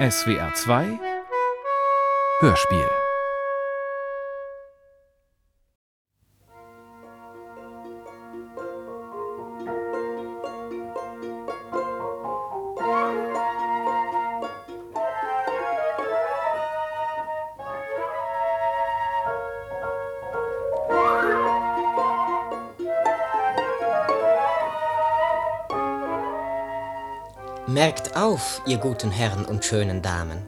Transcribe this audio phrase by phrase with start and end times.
[0.00, 0.98] SWR 2
[2.40, 2.99] Hörspiel
[27.80, 30.44] Merkt auf, ihr guten Herren und schönen Damen.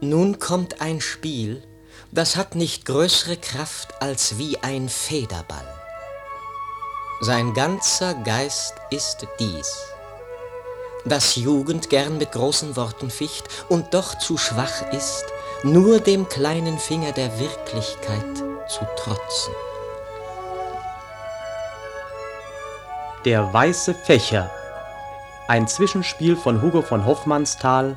[0.00, 1.62] Nun kommt ein Spiel,
[2.10, 5.68] das hat nicht größere Kraft als wie ein Federball.
[7.20, 9.76] Sein ganzer Geist ist dies,
[11.04, 15.26] dass Jugend gern mit großen Worten ficht und doch zu schwach ist,
[15.64, 18.38] nur dem kleinen Finger der Wirklichkeit
[18.68, 19.52] zu trotzen.
[23.26, 24.50] Der weiße Fächer
[25.48, 27.96] ein Zwischenspiel von Hugo von Hofmannsthal,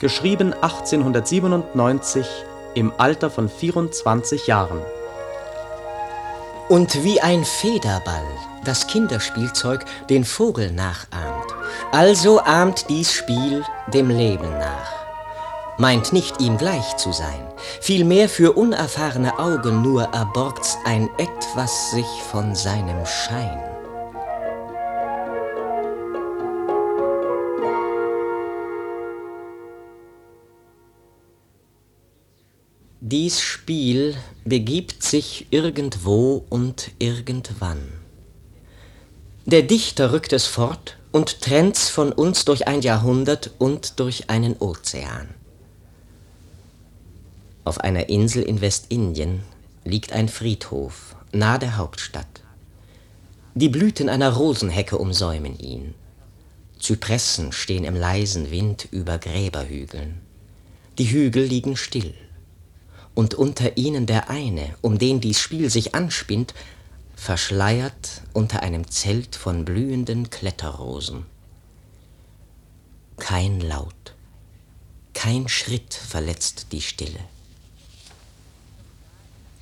[0.00, 2.26] geschrieben 1897
[2.74, 4.80] im Alter von 24 Jahren.
[6.68, 8.26] Und wie ein Federball
[8.64, 11.46] das Kinderspielzeug den Vogel nachahmt,
[11.92, 15.00] also ahmt dies Spiel dem Leben nach.
[15.78, 17.46] Meint nicht ihm gleich zu sein,
[17.80, 23.60] vielmehr für unerfahrene Augen nur erborgt's ein etwas sich von seinem Schein.
[33.10, 37.82] Dies Spiel begibt sich irgendwo und irgendwann.
[39.46, 44.56] Der Dichter rückt es fort und trennt's von uns durch ein Jahrhundert und durch einen
[44.58, 45.28] Ozean.
[47.64, 49.40] Auf einer Insel in Westindien
[49.84, 52.42] liegt ein Friedhof nahe der Hauptstadt.
[53.56, 55.96] Die Blüten einer Rosenhecke umsäumen ihn.
[56.78, 60.20] Zypressen stehen im leisen Wind über Gräberhügeln.
[60.98, 62.14] Die Hügel liegen still
[63.14, 66.54] und unter ihnen der eine, um den dies Spiel sich anspinnt,
[67.16, 71.26] verschleiert unter einem Zelt von blühenden Kletterrosen.
[73.18, 74.14] Kein Laut,
[75.12, 77.20] kein Schritt verletzt die Stille.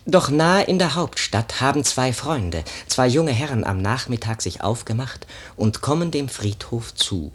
[0.07, 5.27] Doch nahe in der Hauptstadt haben zwei Freunde, zwei junge Herren am Nachmittag sich aufgemacht
[5.55, 7.33] und kommen dem Friedhof zu.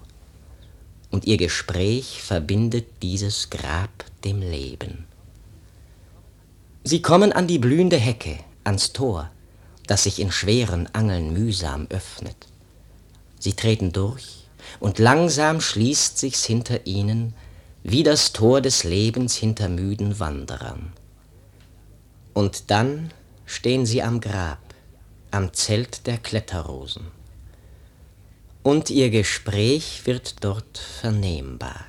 [1.12, 3.92] Und ihr Gespräch verbindet dieses Grab
[4.24, 5.06] dem Leben.
[6.86, 9.32] Sie kommen an die blühende Hecke, ans Tor,
[9.88, 12.36] das sich in schweren Angeln mühsam öffnet.
[13.40, 14.48] Sie treten durch,
[14.82, 17.36] und langsam schließt sich's hinter ihnen,
[17.84, 20.92] wie das Tor des Lebens hinter müden Wanderern.
[22.34, 23.12] Und dann
[23.46, 24.60] stehen sie am Grab,
[25.32, 27.08] am Zelt der Kletterrosen.
[28.62, 31.86] Und ihr Gespräch wird dort vernehmbar.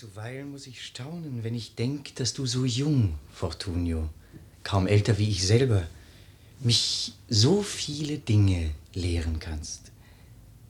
[0.00, 4.08] Zuweilen muss ich staunen, wenn ich denke, dass du so jung, Fortunio,
[4.64, 5.86] kaum älter wie ich selber,
[6.60, 9.92] mich so viele Dinge lehren kannst.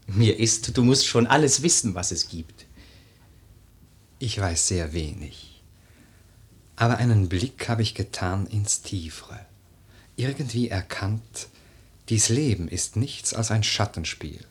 [0.09, 2.67] Mir ist, du musst schon alles wissen, was es gibt.
[4.19, 5.63] Ich weiß sehr wenig.
[6.75, 9.47] Aber einen Blick habe ich getan ins Tiefere.
[10.17, 11.47] Irgendwie erkannt,
[12.09, 14.45] dies Leben ist nichts als ein Schattenspiel.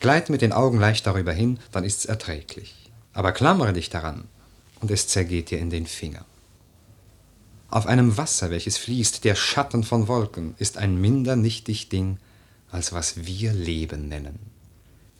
[0.00, 2.79] Gleit mit den Augen leicht darüber hin, dann ist's erträglich
[3.12, 4.24] aber klammere dich daran,
[4.80, 6.24] und es zergeht dir in den Finger.
[7.68, 12.18] Auf einem Wasser, welches fließt, der Schatten von Wolken, ist ein minder nichtig Ding,
[12.70, 14.38] als was wir Leben nennen.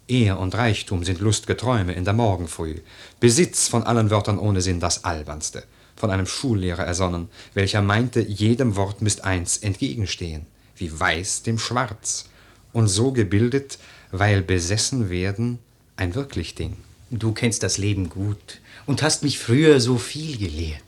[0.08, 2.80] Ehr und Reichtum sind lustge Träume in der Morgenfrüh,
[3.20, 5.62] Besitz von allen Wörtern ohne Sinn das albernste,
[5.94, 10.46] von einem Schullehrer ersonnen, welcher meinte, jedem Wort müßt eins entgegenstehen,
[10.76, 12.24] wie weiß dem Schwarz,
[12.72, 13.78] und so gebildet,
[14.10, 15.60] weil besessen werden
[15.96, 16.76] ein wirklich Ding.
[17.10, 20.82] Du kennst das Leben gut und hast mich früher so viel gelehrt.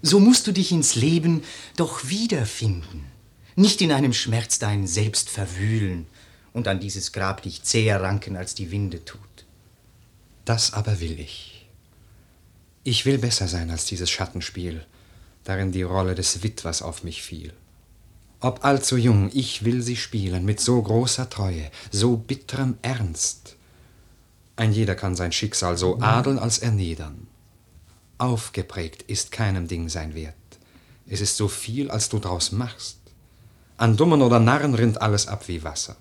[0.00, 1.42] So musst du dich ins Leben
[1.76, 3.04] doch wiederfinden.
[3.54, 6.06] Nicht in einem Schmerz dein Selbst verwühlen
[6.54, 9.20] und an dieses Grab dich zäher ranken, als die Winde tut.
[10.46, 11.66] Das aber will ich.
[12.82, 14.84] Ich will besser sein als dieses Schattenspiel,
[15.44, 17.52] darin die Rolle des Witwers auf mich fiel.
[18.40, 23.56] Ob allzu jung, ich will sie spielen mit so großer Treue, so bitterem Ernst,
[24.56, 27.26] ein jeder kann sein Schicksal so adeln als erniedern.
[28.18, 30.34] Aufgeprägt ist keinem Ding sein Wert.
[31.08, 32.98] Es ist so viel, als du draus machst.
[33.76, 35.96] An Dummen oder Narren rinnt alles ab wie Wasser.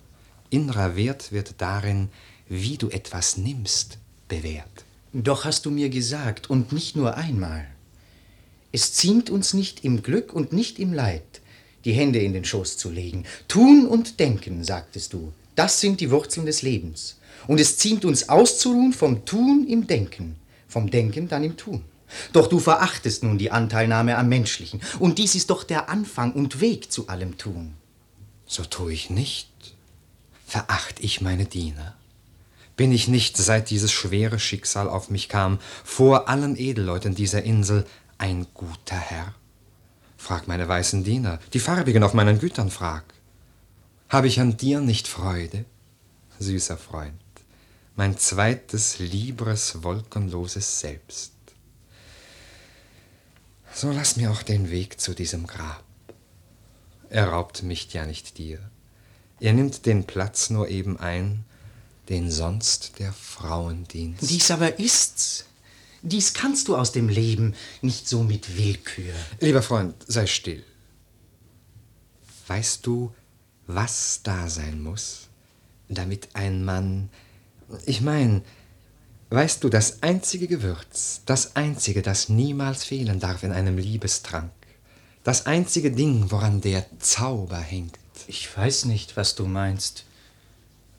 [0.49, 2.09] Innerer Wert wird darin,
[2.47, 4.85] wie du etwas nimmst, bewährt.
[5.13, 7.65] Doch hast du mir gesagt, und nicht nur einmal.
[8.71, 11.41] Es ziemt uns nicht im Glück und nicht im Leid,
[11.85, 13.25] die Hände in den Schoß zu legen.
[13.47, 17.17] Tun und denken, sagtest du, Das sind die Wurzeln des Lebens.
[17.47, 20.35] Und es ziemt uns auszuruhen vom Tun im Denken,
[20.67, 21.83] vom Denken dann im Tun.
[22.33, 26.61] Doch du verachtest nun die Anteilnahme am Menschlichen, und dies ist doch der Anfang und
[26.61, 27.73] Weg zu allem Tun.
[28.45, 29.49] So tue ich nicht.
[30.45, 31.95] Veracht ich meine Diener?
[32.75, 37.85] Bin ich nicht, seit dieses schwere Schicksal auf mich kam, vor allen Edelleuten dieser Insel
[38.17, 39.35] ein guter Herr?
[40.17, 43.03] Frag meine weißen Diener, die farbigen auf meinen Gütern frag.
[44.09, 45.65] Habe ich an dir nicht Freude,
[46.39, 47.13] süßer Freund,
[47.95, 51.33] mein zweites, liebres, wolkenloses Selbst?
[53.73, 55.83] So lass mir auch den Weg zu diesem Grab.
[57.09, 58.59] Er raubt mich ja nicht dir.
[59.39, 61.45] Er nimmt den Platz nur eben ein,
[62.09, 64.29] den sonst der Frauendienst.
[64.29, 65.45] Dies aber ist's.
[66.01, 69.13] Dies kannst du aus dem Leben nicht so mit Willkür.
[69.39, 70.63] Lieber Freund, sei still.
[72.47, 73.13] Weißt du,
[73.67, 75.27] was da sein muss,
[75.89, 77.09] damit ein Mann.
[77.85, 78.43] Ich mein,
[79.29, 84.51] weißt du, das einzige Gewürz, das einzige, das niemals fehlen darf in einem Liebestrank,
[85.23, 87.97] das einzige Ding, woran der Zauber hängt.
[88.27, 90.05] Ich weiß nicht, was du meinst.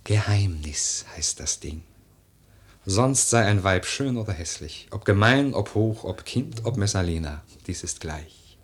[0.04, 1.82] Geheimnis heißt das Ding.
[2.84, 7.42] Sonst sei ein Weib schön oder hässlich, ob gemein, ob hoch, ob Kind, ob Messalina,
[7.66, 8.58] dies ist gleich.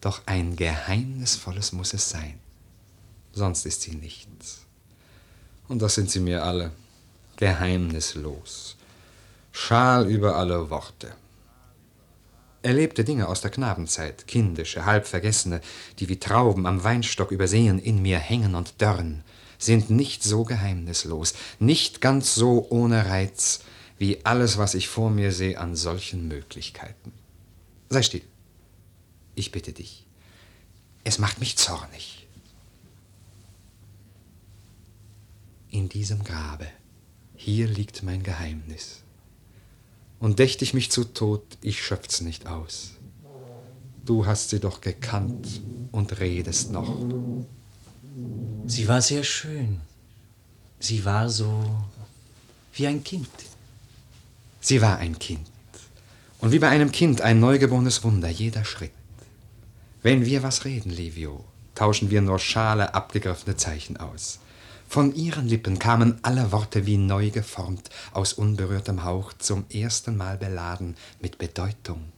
[0.00, 2.40] Doch ein geheimnisvolles muss es sein,
[3.32, 4.62] sonst ist sie nichts.
[5.68, 6.72] Und das sind sie mir alle,
[7.38, 8.76] geheimnislos,
[9.52, 11.14] schal über alle Worte.
[12.62, 15.60] Erlebte Dinge aus der Knabenzeit, kindische, halb vergessene,
[16.00, 19.22] die wie Trauben am Weinstock übersehen in mir hängen und dörren,
[19.56, 23.60] sind nicht so geheimnislos, nicht ganz so ohne Reiz,
[23.98, 27.12] wie alles, was ich vor mir sehe an solchen Möglichkeiten.
[27.88, 28.22] Sei still.
[29.36, 30.04] Ich bitte dich.
[31.04, 32.26] Es macht mich zornig.
[35.70, 36.66] In diesem Grabe,
[37.38, 39.02] hier liegt mein Geheimnis.
[40.18, 42.90] Und dächt ich mich zu Tod, ich schöpf's nicht aus.
[44.04, 45.62] Du hast sie doch gekannt
[45.92, 46.96] und redest noch.
[48.66, 49.80] Sie war sehr schön.
[50.80, 51.64] Sie war so
[52.72, 53.30] wie ein Kind.
[54.60, 55.46] Sie war ein Kind.
[56.40, 58.92] Und wie bei einem Kind ein neugeborenes Wunder, jeder Schritt.
[60.02, 61.44] Wenn wir was reden, Livio,
[61.76, 64.40] tauschen wir nur schale, abgegriffene Zeichen aus.
[64.90, 70.38] Von ihren Lippen kamen alle Worte wie neu geformt, aus unberührtem Hauch, zum ersten Mal
[70.38, 72.10] beladen mit Bedeutung.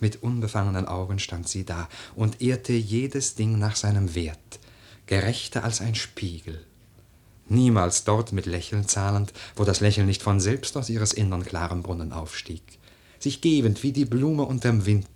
[0.00, 4.58] Mit unbefangenen Augen stand sie da und ehrte jedes Ding nach seinem Wert,
[5.06, 6.64] gerechter als ein Spiegel.
[7.48, 11.84] Niemals dort mit Lächeln zahlend, wo das Lächeln nicht von selbst aus ihres innern klaren
[11.84, 12.62] Brunnen aufstieg,
[13.20, 15.06] sich gebend wie die Blume unterm Wind,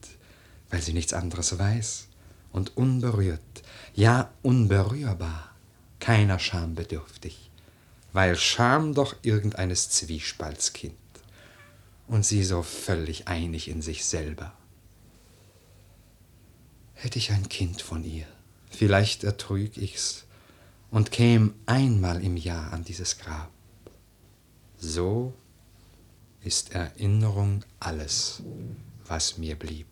[0.71, 2.07] weil sie nichts anderes weiß,
[2.53, 3.41] und unberührt,
[3.95, 5.52] ja unberührbar,
[6.03, 7.49] keiner Scham bedürftig,
[8.13, 10.97] weil Scham doch irgendeines Zwiespalts Kind,
[12.09, 14.53] und sie so völlig einig in sich selber.
[16.95, 18.27] Hätte ich ein Kind von ihr,
[18.69, 20.25] vielleicht ertrüg ich's
[20.91, 23.53] und käm einmal im Jahr an dieses Grab.
[24.79, 25.33] So
[26.41, 28.43] ist Erinnerung alles,
[29.07, 29.92] was mir blieb.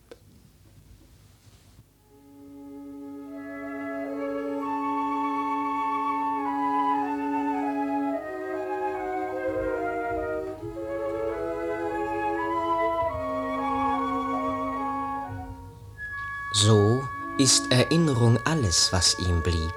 [16.62, 19.72] So ist Erinnerung alles, was ihm blieb.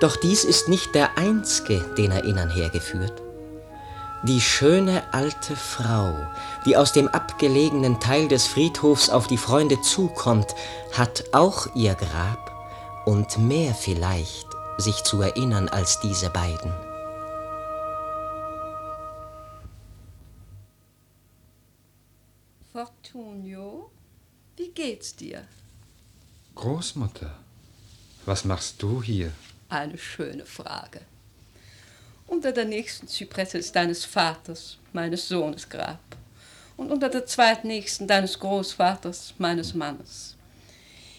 [0.00, 3.20] Doch dies ist nicht der einzge, den Erinnern hergeführt.
[4.22, 6.16] Die schöne alte Frau,
[6.64, 10.54] die aus dem abgelegenen Teil des Friedhofs auf die Freunde zukommt,
[10.92, 14.46] hat auch ihr Grab und mehr vielleicht
[14.78, 16.72] sich zu erinnern als diese beiden.
[22.72, 23.90] Fortunio,
[24.56, 25.46] wie geht's dir?
[26.54, 27.34] Großmutter,
[28.26, 29.32] was machst du hier?
[29.68, 31.00] Eine schöne Frage.
[32.28, 35.98] Unter der nächsten Zypresse ist deines Vaters, meines Sohnes Grab.
[36.76, 40.36] Und unter der zweitnächsten deines Großvaters, meines Mannes.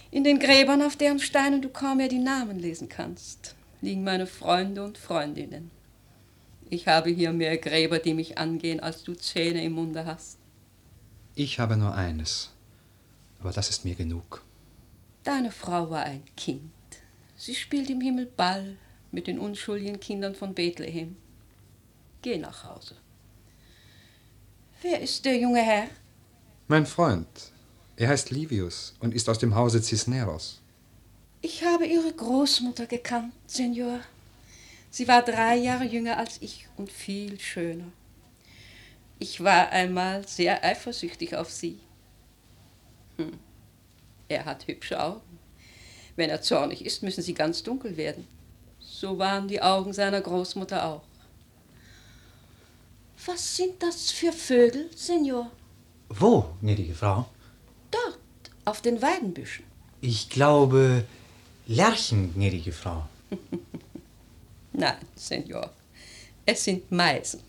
[0.10, 4.28] In den Gräbern, auf deren Steinen du kaum mehr die Namen lesen kannst, liegen meine
[4.28, 5.70] Freunde und Freundinnen.
[6.70, 10.38] Ich habe hier mehr Gräber, die mich angehen, als du Zähne im Munde hast.
[11.36, 12.52] Ich habe nur eines,
[13.42, 14.45] aber das ist mir genug.
[15.26, 16.72] Deine Frau war ein Kind.
[17.36, 18.78] Sie spielt im Himmel Ball
[19.12, 21.18] mit den unschuldigen Kindern von Bethlehem.
[22.22, 22.96] Geh nach Hause.
[24.84, 25.88] Wer ist der junge Herr?
[26.68, 27.28] Mein Freund,
[27.98, 30.62] er heißt Livius und ist aus dem Hause Cisneros.
[31.42, 34.02] Ich habe Ihre Großmutter gekannt, Senor.
[34.92, 37.92] Sie war drei Jahre jünger als ich und viel schöner.
[39.18, 41.80] Ich war einmal sehr eifersüchtig auf sie.
[43.18, 43.40] Hm.
[44.28, 45.22] Er hat hübsche Augen.
[46.16, 48.28] Wenn er zornig ist, müssen sie ganz dunkel werden.
[48.80, 51.04] So waren die Augen seiner Großmutter auch.
[53.26, 55.52] Was sind das für Vögel, Senor?
[56.10, 57.26] Wo, gnädige Frau?
[57.92, 58.20] Dort,
[58.66, 59.66] auf den Weidenbüschen.
[60.02, 61.06] Ich glaube,
[61.66, 63.08] Lerchen, gnädige Frau.
[64.74, 65.72] Nein, Senor,
[66.46, 67.42] es sind Meisen.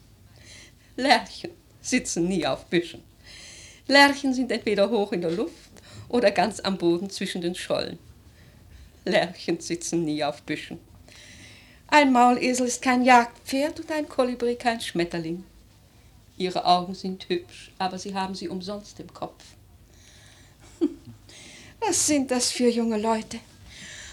[0.97, 1.50] Lerchen
[1.83, 3.02] sitzen nie auf Büschen.
[3.87, 5.65] Lerchen sind entweder hoch in der Luft
[6.08, 7.98] oder ganz am Boden zwischen den Schollen.
[9.04, 10.78] Lerchen sitzen nie auf Büschen.
[11.88, 15.44] Ein Maulesel ist kein Jagdpferd und ein Kolibri kein Schmetterling.
[16.36, 19.42] Ihre Augen sind hübsch, aber Sie haben sie umsonst im Kopf.
[21.80, 23.38] Was sind das für junge Leute?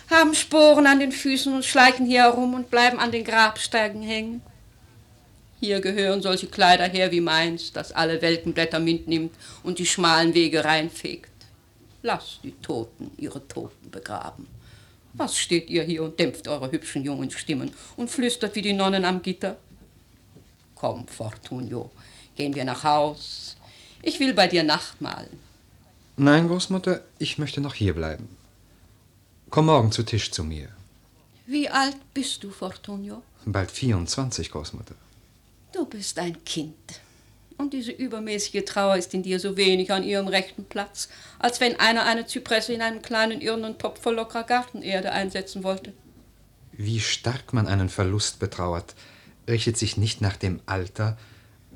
[0.10, 4.42] Haben Sporen an den Füßen und schleichen hier herum und bleiben an den Grabsteigen hängen.
[5.60, 9.34] Hier gehören solche Kleider her wie meins, das alle Welkenblätter mitnimmt
[9.64, 11.33] und die schmalen Wege reinfegt.
[12.04, 14.48] Lasst die Toten ihre Toten begraben.
[15.14, 19.06] Was steht ihr hier und dämpft eure hübschen jungen Stimmen und flüstert wie die Nonnen
[19.06, 19.58] am Gitter?
[20.76, 21.92] Komm, Fortunio,
[22.36, 23.56] gehen wir nach Haus.
[24.02, 25.40] Ich will bei dir Nacht malen.
[26.18, 28.28] Nein, Großmutter, ich möchte noch hier bleiben.
[29.50, 30.70] Komm morgen zu Tisch zu mir.
[31.46, 33.24] Wie alt bist du, Fortunio?
[33.46, 34.96] Bald 24, Großmutter.
[35.72, 37.02] Du bist ein Kind.
[37.58, 41.80] Und diese übermäßige Trauer ist in dir so wenig an ihrem rechten Platz, als wenn
[41.80, 45.94] einer eine Zypresse in einem kleinen irrenden Topf voll lockerer Gartenerde einsetzen wollte.
[46.72, 48.96] Wie stark man einen Verlust betrauert,
[49.48, 51.18] richtet sich nicht nach dem Alter,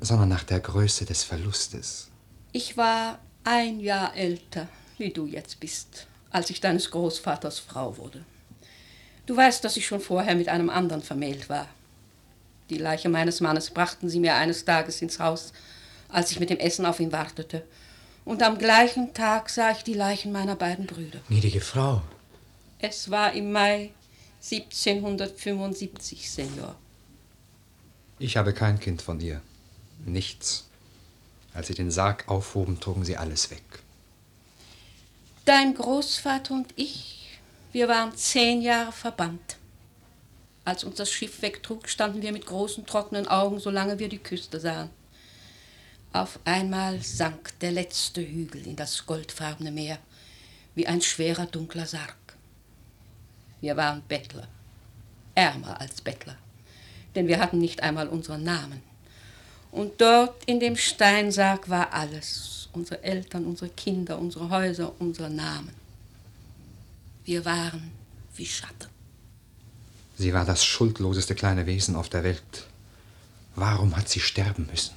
[0.00, 2.08] sondern nach der Größe des Verlustes.
[2.52, 8.24] Ich war ein Jahr älter, wie du jetzt bist, als ich deines Großvaters Frau wurde.
[9.26, 11.68] Du weißt, dass ich schon vorher mit einem anderen vermählt war.
[12.70, 15.52] Die Leiche meines Mannes brachten sie mir eines Tages ins Haus,
[16.08, 17.64] als ich mit dem Essen auf ihn wartete.
[18.24, 21.20] Und am gleichen Tag sah ich die Leichen meiner beiden Brüder.
[21.28, 22.02] Gnädige Frau.
[22.78, 23.90] Es war im Mai
[24.42, 26.76] 1775, Senor.
[28.18, 29.40] Ich habe kein Kind von ihr.
[30.04, 30.66] Nichts.
[31.54, 33.62] Als sie den Sarg aufhoben, trugen sie alles weg.
[35.44, 37.38] Dein Großvater und ich,
[37.72, 39.57] wir waren zehn Jahre verbannt.
[40.68, 44.60] Als uns das Schiff wegtrug, standen wir mit großen trockenen Augen, solange wir die Küste
[44.60, 44.90] sahen.
[46.12, 49.96] Auf einmal sank der letzte Hügel in das goldfarbene Meer,
[50.74, 52.18] wie ein schwerer dunkler Sarg.
[53.62, 54.46] Wir waren Bettler,
[55.34, 56.36] ärmer als Bettler,
[57.14, 58.82] denn wir hatten nicht einmal unseren Namen.
[59.70, 65.72] Und dort in dem Steinsarg war alles, unsere Eltern, unsere Kinder, unsere Häuser, unsere Namen.
[67.24, 67.90] Wir waren
[68.36, 68.97] wie Schatten.
[70.18, 72.66] Sie war das schuldloseste kleine Wesen auf der Welt.
[73.54, 74.94] Warum hat sie sterben müssen?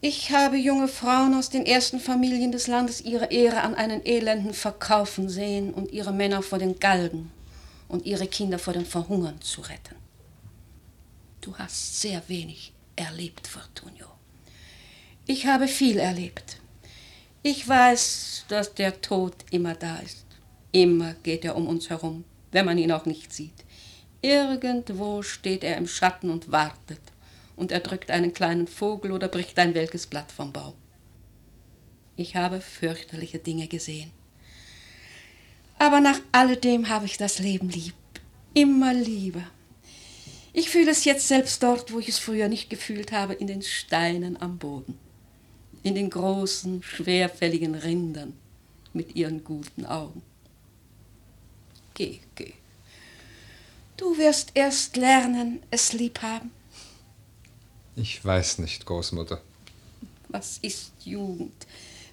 [0.00, 4.54] Ich habe junge Frauen aus den ersten Familien des Landes ihre Ehre an einen Elenden
[4.54, 7.30] verkaufen sehen und ihre Männer vor den Galgen
[7.86, 9.96] und ihre Kinder vor dem Verhungern zu retten.
[11.42, 14.06] Du hast sehr wenig erlebt, Fortunio.
[15.26, 16.56] Ich habe viel erlebt.
[17.42, 20.24] Ich weiß, dass der Tod immer da ist.
[20.72, 23.64] Immer geht er um uns herum, wenn man ihn auch nicht sieht.
[24.22, 27.00] Irgendwo steht er im Schatten und wartet,
[27.56, 30.74] und er drückt einen kleinen Vogel oder bricht ein welkes Blatt vom Baum.
[32.16, 34.10] Ich habe fürchterliche Dinge gesehen.
[35.78, 37.94] Aber nach alledem habe ich das Leben lieb,
[38.52, 39.44] immer lieber.
[40.52, 43.62] Ich fühle es jetzt selbst dort, wo ich es früher nicht gefühlt habe, in den
[43.62, 44.98] Steinen am Boden,
[45.82, 48.34] in den großen, schwerfälligen Rindern
[48.92, 50.20] mit ihren guten Augen.
[51.94, 52.52] Geh, geh.
[54.00, 56.50] Du wirst erst lernen, es lieb haben.
[57.96, 59.42] Ich weiß nicht, Großmutter.
[60.28, 61.66] Was ist Jugend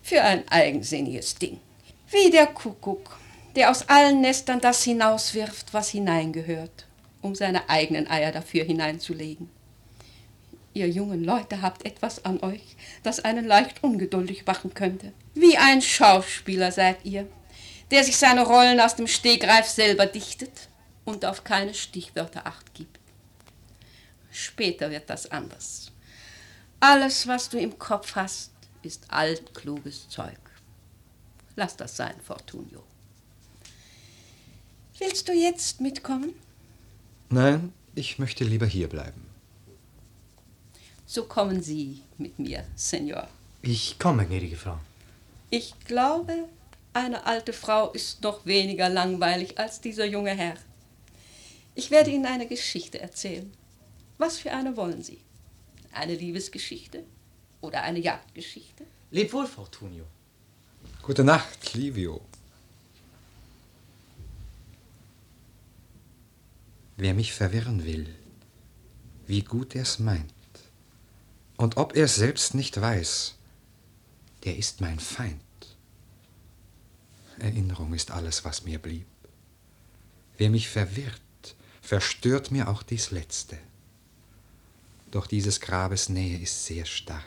[0.04, 1.62] für ein eigensinniges Ding?
[2.12, 3.18] Wie der Kuckuck,
[3.56, 6.88] der aus allen Nestern das hinauswirft, was hineingehört,
[7.22, 9.50] um seine eigenen Eier dafür hineinzulegen.
[10.74, 15.14] Ihr jungen Leute habt etwas an euch, das einen leicht ungeduldig machen könnte.
[15.36, 17.30] Wie ein Schauspieler seid ihr,
[17.92, 20.52] der sich seine Rollen aus dem Stegreif selber dichtet
[21.08, 23.00] und auf keine Stichwörter acht gibt.
[24.30, 25.90] Später wird das anders.
[26.82, 28.52] Alles, was du im Kopf hast,
[28.84, 30.38] ist altkluges Zeug.
[31.56, 32.84] Lass das sein, Fortunio.
[35.00, 36.34] Willst du jetzt mitkommen?
[37.30, 39.26] Nein, ich möchte lieber hier bleiben.
[41.06, 43.30] So kommen Sie mit mir, Senor.
[43.62, 44.78] Ich komme, gnädige Frau.
[45.52, 46.50] Ich glaube,
[46.92, 50.56] eine alte Frau ist noch weniger langweilig als dieser junge Herr.
[51.78, 53.54] Ich werde Ihnen eine Geschichte erzählen.
[54.18, 55.20] Was für eine wollen Sie?
[55.92, 57.04] Eine Liebesgeschichte
[57.62, 58.84] oder eine Jagdgeschichte?
[59.12, 60.06] Leb wohl, Fortunio.
[61.04, 62.22] Gute Nacht, Livio.
[66.96, 68.08] Wer mich verwirren will,
[69.28, 70.34] wie gut er's meint,
[71.58, 73.36] und ob er's selbst nicht weiß,
[74.46, 75.42] der ist mein Feind.
[77.38, 79.06] Erinnerung ist alles, was mir blieb.
[80.40, 81.22] Wer mich verwirrt,
[81.88, 83.58] verstört mir auch dies Letzte.
[85.10, 87.24] Doch dieses Grabes Nähe ist sehr stark.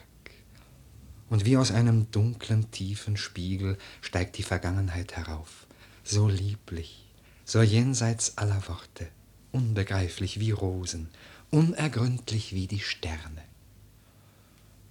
[1.30, 5.66] Und wie aus einem dunklen, tiefen Spiegel steigt die Vergangenheit herauf,
[6.04, 7.06] so lieblich,
[7.46, 9.08] so jenseits aller Worte,
[9.50, 11.08] unbegreiflich wie Rosen,
[11.48, 13.42] unergründlich wie die Sterne.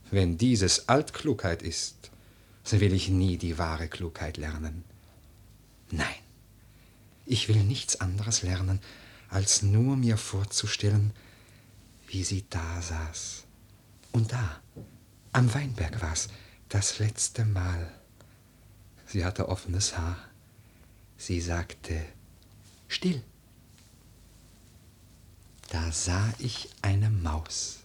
[0.09, 2.09] Wenn dieses Altklugheit ist,
[2.63, 4.83] so will ich nie die wahre Klugheit lernen.
[5.91, 6.07] Nein,
[7.27, 8.79] ich will nichts anderes lernen,
[9.29, 11.13] als nur mir vorzustellen,
[12.07, 13.43] wie sie da saß.
[14.12, 14.59] Und da,
[15.31, 16.29] am Weinberg war's,
[16.69, 17.91] das letzte Mal.
[19.05, 20.17] Sie hatte offenes Haar.
[21.17, 22.05] Sie sagte,
[22.88, 23.21] still.
[25.69, 27.79] Da sah ich eine Maus,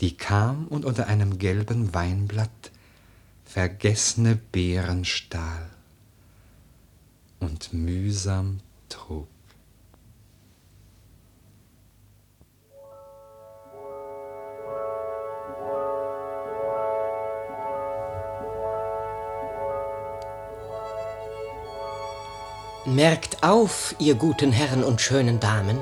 [0.00, 2.70] die kam und unter einem gelben Weinblatt
[3.44, 5.68] vergessene Beeren stahl
[7.40, 9.31] und mühsam trug.
[22.84, 25.78] Merkt auf, ihr guten Herren und schönen Damen,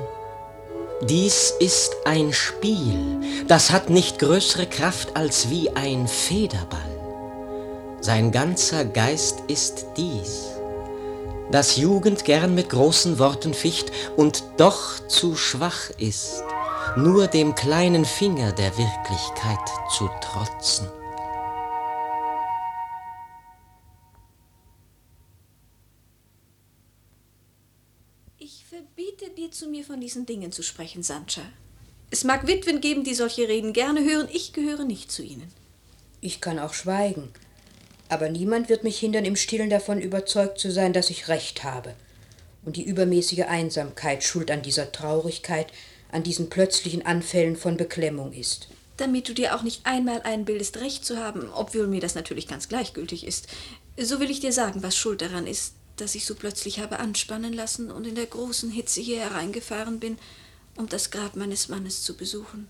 [1.09, 6.79] dies ist ein Spiel, das hat nicht größere Kraft als wie ein Federball.
[8.01, 10.49] Sein ganzer Geist ist dies,
[11.49, 16.43] dass Jugend gern mit großen Worten ficht und doch zu schwach ist,
[16.95, 19.57] nur dem kleinen Finger der Wirklichkeit
[19.97, 20.87] zu trotzen.
[29.51, 31.41] Zu mir von diesen Dingen zu sprechen, Sancha.
[32.09, 35.51] Es mag Witwen geben, die solche Reden gerne hören, ich gehöre nicht zu ihnen.
[36.21, 37.29] Ich kann auch schweigen,
[38.09, 41.95] aber niemand wird mich hindern, im Stillen davon überzeugt zu sein, dass ich recht habe.
[42.63, 45.67] Und die übermäßige Einsamkeit schuld an dieser Traurigkeit,
[46.11, 48.67] an diesen plötzlichen Anfällen von Beklemmung ist.
[48.97, 52.69] Damit du dir auch nicht einmal einbildest, recht zu haben, obwohl mir das natürlich ganz
[52.69, 53.47] gleichgültig ist,
[53.97, 57.53] so will ich dir sagen, was schuld daran ist, dass ich so plötzlich habe anspannen
[57.53, 60.17] lassen und in der großen Hitze hier hereingefahren bin,
[60.75, 62.67] um das Grab meines Mannes zu besuchen.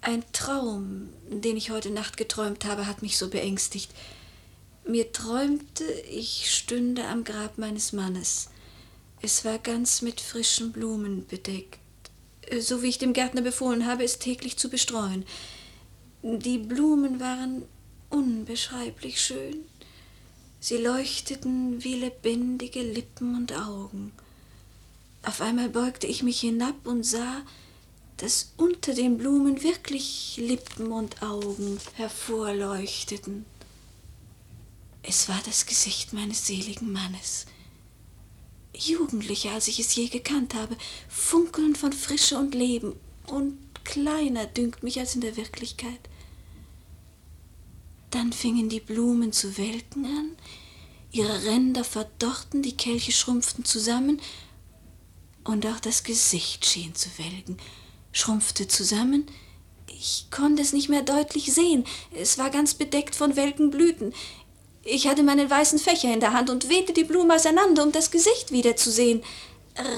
[0.00, 3.90] Ein Traum, den ich heute Nacht geträumt habe, hat mich so beängstigt.
[4.84, 8.48] Mir träumte, ich stünde am Grab meines Mannes.
[9.20, 11.78] Es war ganz mit frischen Blumen bedeckt,
[12.58, 15.24] so wie ich dem Gärtner befohlen habe, es täglich zu bestreuen.
[16.22, 17.62] Die Blumen waren
[18.08, 19.66] unbeschreiblich schön.
[20.64, 24.12] Sie leuchteten wie lebendige Lippen und Augen.
[25.24, 27.42] Auf einmal beugte ich mich hinab und sah,
[28.18, 33.44] dass unter den Blumen wirklich Lippen und Augen hervorleuchteten.
[35.02, 37.46] Es war das Gesicht meines seligen Mannes.
[38.72, 40.76] Jugendlicher, als ich es je gekannt habe,
[41.08, 42.94] funkelnd von Frische und Leben
[43.26, 46.08] und kleiner dünkt mich als in der Wirklichkeit.
[48.12, 50.36] Dann fingen die Blumen zu welken an,
[51.10, 54.20] ihre Ränder verdorrten, die Kelche schrumpften zusammen
[55.44, 57.56] und auch das Gesicht schien zu welken,
[58.12, 59.26] schrumpfte zusammen.
[59.86, 64.12] Ich konnte es nicht mehr deutlich sehen, es war ganz bedeckt von welken Blüten.
[64.84, 68.10] Ich hatte meinen weißen Fächer in der Hand und wehte die Blumen auseinander, um das
[68.10, 69.22] Gesicht wiederzusehen.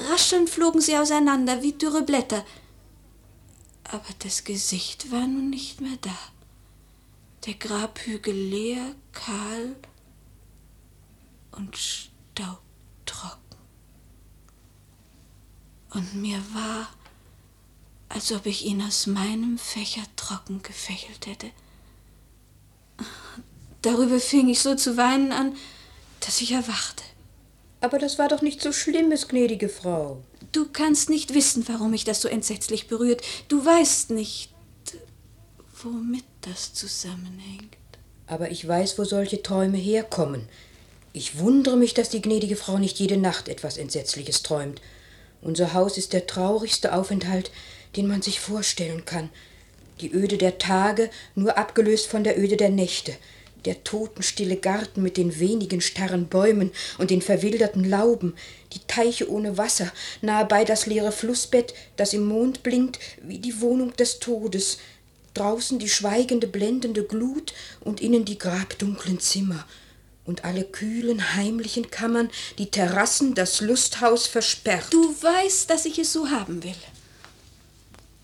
[0.09, 2.45] Raschelnd flogen sie auseinander wie dürre Blätter.
[3.83, 6.17] Aber das Gesicht war nun nicht mehr da.
[7.45, 9.75] Der Grabhügel leer, kahl
[11.51, 13.39] und staubtrocken.
[15.91, 16.89] Und mir war,
[18.09, 21.51] als ob ich ihn aus meinem Fächer trocken gefächelt hätte.
[23.81, 25.55] Darüber fing ich so zu weinen an,
[26.21, 27.03] dass ich erwachte.
[27.81, 30.23] Aber das war doch nicht so schlimmes, gnädige Frau.
[30.51, 33.21] Du kannst nicht wissen, warum mich das so entsetzlich berührt.
[33.47, 34.49] Du weißt nicht,
[35.83, 37.75] womit das zusammenhängt.
[38.27, 40.47] Aber ich weiß, wo solche Träume herkommen.
[41.13, 44.81] Ich wundere mich, dass die gnädige Frau nicht jede Nacht etwas Entsetzliches träumt.
[45.41, 47.51] Unser Haus ist der traurigste Aufenthalt,
[47.95, 49.29] den man sich vorstellen kann.
[50.01, 53.15] Die Öde der Tage nur abgelöst von der Öde der Nächte
[53.63, 58.35] Der totenstille Garten mit den wenigen starren Bäumen und den verwilderten Lauben,
[58.73, 63.61] die Teiche ohne Wasser, nahe bei das leere Flussbett, das im Mond blinkt wie die
[63.61, 64.79] Wohnung des Todes,
[65.37, 69.65] draußen die schweigende, blendende Glut und innen die grabdunklen Zimmer
[70.25, 74.91] und alle kühlen, heimlichen Kammern, die Terrassen, das Lusthaus versperrt.
[74.91, 76.75] Du weißt, dass ich es so haben will.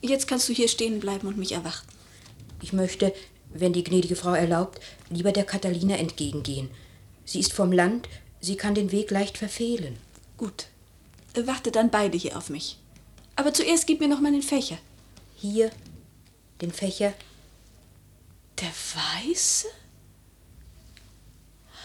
[0.02, 1.88] Jetzt kannst du hier stehen bleiben und mich erwarten.
[2.62, 3.14] Ich möchte,
[3.54, 6.70] wenn die gnädige Frau erlaubt, lieber der Katharina entgegengehen.
[7.24, 9.98] Sie ist vom Land, sie kann den Weg leicht verfehlen.
[10.38, 10.68] Gut.
[11.36, 12.78] Warte dann beide hier auf mich.
[13.36, 14.78] Aber zuerst gib mir noch meinen Fächer.
[15.36, 15.72] Hier,
[16.62, 17.14] den Fächer.
[18.60, 19.68] Der Weiße?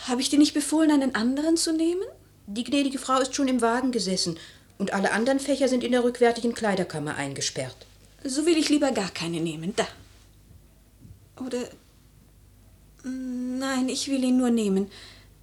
[0.04, 2.04] Habe ich dir nicht befohlen, einen anderen zu nehmen?
[2.46, 4.38] Die gnädige Frau ist schon im Wagen gesessen
[4.78, 7.86] und alle anderen Fächer sind in der rückwärtigen Kleiderkammer eingesperrt.
[8.22, 9.74] So will ich lieber gar keine nehmen.
[9.74, 9.86] Da.
[11.44, 11.68] Oder.
[13.02, 14.90] Nein, ich will ihn nur nehmen.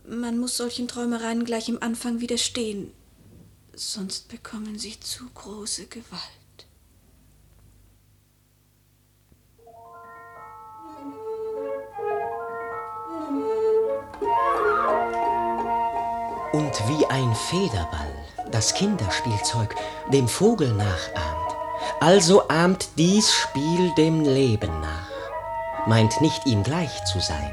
[0.07, 2.91] Man muss solchen Träumereien gleich im Anfang widerstehen.
[3.73, 6.42] Sonst bekommen sie zu große Gewalt.
[16.53, 18.13] Und wie ein Federball,
[18.51, 19.73] das Kinderspielzeug,
[20.11, 21.55] dem Vogel nachahmt,
[21.99, 27.51] also ahmt dies Spiel dem Leben nach, meint nicht ihm gleich zu sein.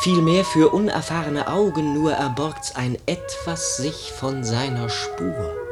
[0.00, 5.69] Vielmehr für unerfahrene Augen nur erborgt's ein etwas sich von seiner Spur.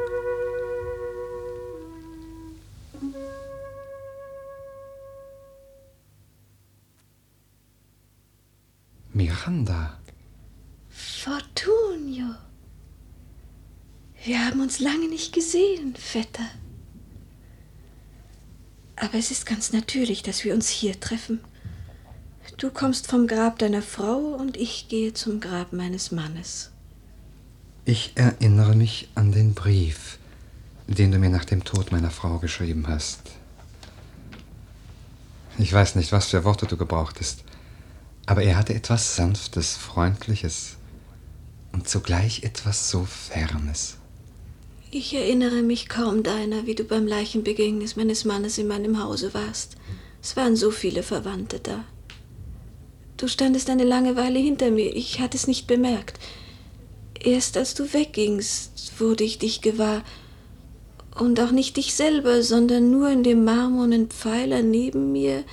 [14.49, 16.45] Haben uns lange nicht gesehen, Vetter.
[18.95, 21.39] Aber es ist ganz natürlich, dass wir uns hier treffen.
[22.57, 26.71] Du kommst vom Grab deiner Frau und ich gehe zum Grab meines Mannes.
[27.85, 30.17] Ich erinnere mich an den Brief,
[30.87, 33.21] den du mir nach dem Tod meiner Frau geschrieben hast.
[35.59, 37.43] Ich weiß nicht, was für Worte du gebrauchtest,
[38.25, 40.77] aber er hatte etwas Sanftes, Freundliches
[41.71, 43.98] und zugleich etwas so Fernes.
[44.91, 49.77] Ich erinnere mich kaum deiner, wie du beim Leichenbegängnis meines Mannes in meinem Hause warst.
[50.19, 51.85] Es waren so viele Verwandte da.
[53.15, 56.19] Du standest eine lange Weile hinter mir, ich hatte es nicht bemerkt.
[57.19, 60.03] Erst als du weggingst, wurde ich dich gewahr.
[61.19, 65.43] Und auch nicht dich selber, sondern nur in dem marmornen Pfeiler neben mir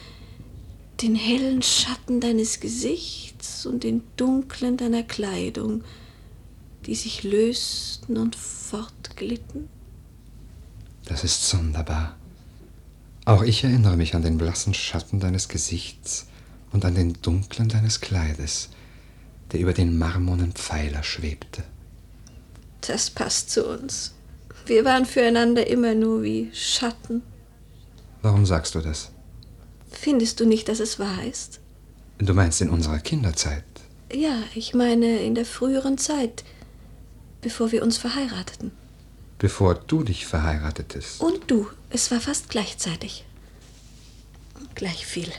[1.02, 5.84] den hellen Schatten deines Gesichts und den dunklen deiner Kleidung,
[6.86, 9.68] die sich lösten und fortglitten.
[11.04, 12.16] Das ist sonderbar.
[13.24, 16.26] Auch ich erinnere mich an den blassen Schatten deines Gesichts
[16.72, 18.70] und an den dunklen deines Kleides,
[19.52, 21.64] der über den marmornen Pfeiler schwebte.
[22.82, 24.12] Das passt zu uns.
[24.66, 27.22] Wir waren füreinander immer nur wie Schatten.
[28.22, 29.10] Warum sagst du das?
[29.90, 31.60] Findest du nicht, dass es wahr ist?
[32.18, 33.64] Du meinst in unserer Kinderzeit?
[34.12, 36.44] Ja, ich meine in der früheren Zeit,
[37.46, 38.72] bevor wir uns verheirateten.
[39.38, 41.20] Bevor du dich verheiratetest?
[41.20, 41.68] Und du.
[41.90, 43.24] Es war fast gleichzeitig.
[44.74, 45.30] Gleich viel.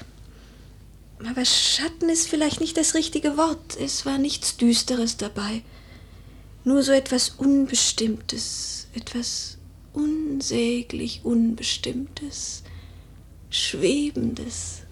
[1.30, 3.76] Aber Schatten ist vielleicht nicht das richtige Wort.
[3.78, 5.64] Es war nichts Düsteres dabei.
[6.64, 9.58] Nur so etwas Unbestimmtes, etwas
[9.92, 12.64] unsäglich Unbestimmtes,
[13.50, 14.84] Schwebendes.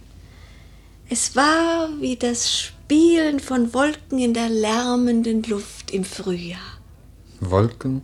[1.08, 6.75] Es war wie das Spielen von Wolken in der lärmenden Luft im Frühjahr.
[7.40, 8.02] Wolken,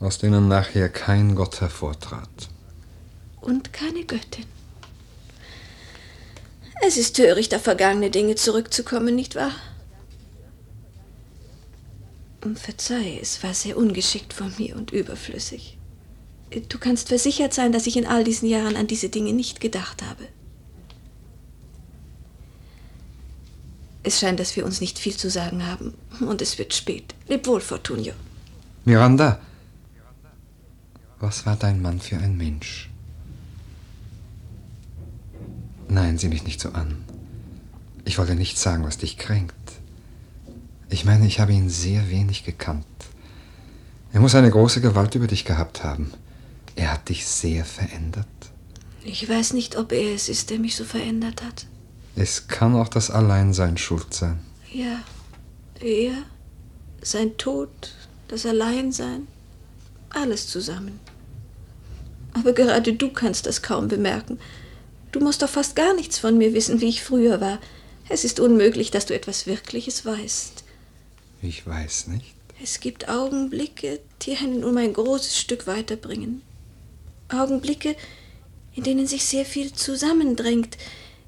[0.00, 2.48] aus denen nachher kein Gott hervortrat.
[3.40, 4.46] Und keine Göttin.
[6.86, 9.52] Es ist töricht, auf vergangene Dinge zurückzukommen, nicht wahr?
[12.54, 15.78] Verzeih, es war sehr ungeschickt von mir und überflüssig.
[16.68, 20.02] Du kannst versichert sein, dass ich in all diesen Jahren an diese Dinge nicht gedacht
[20.02, 20.28] habe.
[24.04, 27.16] Es scheint, dass wir uns nicht viel zu sagen haben, und es wird spät.
[27.26, 28.12] Leb wohl, Fortunio.
[28.86, 29.40] Miranda,
[31.18, 32.88] was war dein Mann für ein Mensch?
[35.88, 37.04] Nein, sieh mich nicht so an.
[38.04, 39.54] Ich wollte nicht sagen, was dich kränkt.
[40.88, 42.86] Ich meine, ich habe ihn sehr wenig gekannt.
[44.12, 46.12] Er muss eine große Gewalt über dich gehabt haben.
[46.76, 48.28] Er hat dich sehr verändert.
[49.02, 51.66] Ich weiß nicht, ob er es ist, der mich so verändert hat.
[52.14, 54.38] Es kann auch das Alleinsein schuld sein.
[54.72, 55.00] Ja,
[55.80, 56.12] er,
[57.02, 57.96] sein Tod,
[58.28, 59.26] das Alleinsein,
[60.10, 61.00] alles zusammen.
[62.32, 64.38] Aber gerade du kannst das kaum bemerken.
[65.12, 67.58] Du musst doch fast gar nichts von mir wissen, wie ich früher war.
[68.08, 70.64] Es ist unmöglich, dass du etwas Wirkliches weißt.
[71.42, 72.34] Ich weiß nicht.
[72.62, 76.42] Es gibt Augenblicke, die einen um ein großes Stück weiterbringen.
[77.28, 77.96] Augenblicke,
[78.74, 80.76] in denen sich sehr viel zusammendrängt.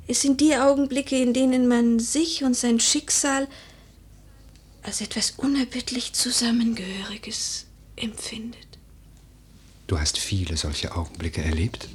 [0.06, 3.48] Es sind die Augenblicke, in denen man sich und sein Schicksal
[4.88, 8.78] als etwas unerbittlich Zusammengehöriges empfindet.
[9.86, 11.90] Du hast viele solche Augenblicke erlebt?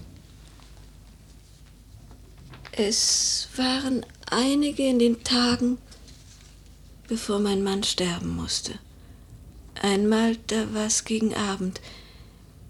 [2.72, 5.80] Es waren einige in den Tagen,
[7.08, 8.78] bevor mein Mann sterben musste.
[9.82, 11.82] Einmal, da war es gegen Abend.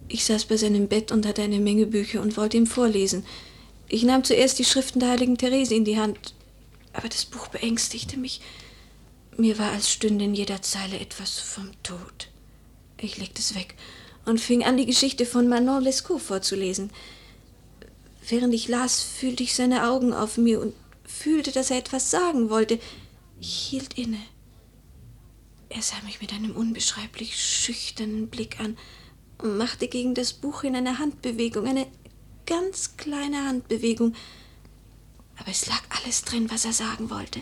[0.08, 3.26] Ich saß bei seinem Bett und hatte eine Menge Bücher und wollte ihm vorlesen.
[3.90, 6.34] Ich nahm zuerst die Schriften der heiligen Therese in die Hand,
[6.94, 8.40] aber das Buch beängstigte mich.
[9.38, 12.30] Mir war, als stünde in jeder Zeile etwas vom Tod.
[12.98, 13.76] Ich legte es weg
[14.26, 16.92] und fing an, die Geschichte von Manon Lescaut vorzulesen.
[18.28, 22.50] Während ich las, fühlte ich seine Augen auf mir und fühlte, dass er etwas sagen
[22.50, 22.80] wollte.
[23.40, 24.20] Ich hielt inne.
[25.70, 28.78] Er sah mich mit einem unbeschreiblich schüchternen Blick an
[29.40, 31.88] und machte gegen das Buch in eine Handbewegung, eine
[32.46, 34.16] ganz kleine Handbewegung.
[35.38, 37.42] Aber es lag alles drin, was er sagen wollte.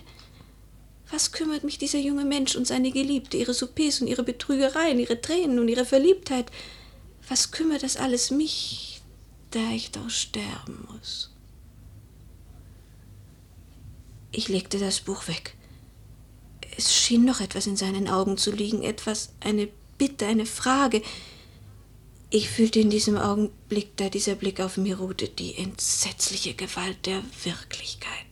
[1.12, 5.20] Was kümmert mich dieser junge Mensch und seine Geliebte, ihre Soupers und ihre Betrügereien, ihre
[5.20, 6.50] Tränen und ihre Verliebtheit?
[7.28, 9.02] Was kümmert das alles mich,
[9.52, 11.30] da ich doch sterben muss?
[14.32, 15.58] Ich legte das Buch weg.
[16.78, 21.02] Es schien noch etwas in seinen Augen zu liegen, etwas, eine Bitte, eine Frage.
[22.30, 27.22] Ich fühlte in diesem Augenblick, da dieser Blick auf mir ruhte, die entsetzliche Gewalt der
[27.44, 28.31] Wirklichkeit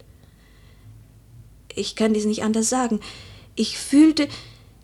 [1.79, 2.99] ich kann dies nicht anders sagen.
[3.55, 4.27] Ich fühlte,